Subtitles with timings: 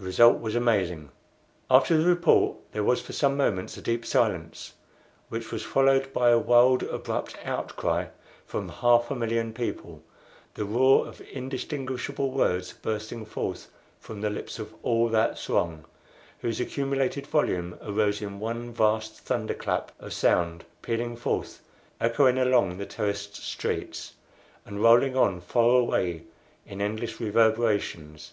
[0.00, 1.10] The result was amazing.
[1.70, 4.72] After the report there was for some moments a deep silence,
[5.28, 8.06] which was followed by a wild, abrupt outcry
[8.44, 10.02] from half a million people
[10.54, 13.70] the roar of indistinguishable words bursting forth
[14.00, 15.84] from the lips of all that throng,
[16.40, 21.62] whose accumulated volume arose in one vast thunder clap of sound, pealing forth,
[22.00, 24.14] echoing along the terraced streets,
[24.66, 26.24] and rolling on far away
[26.66, 28.32] in endless reverberations.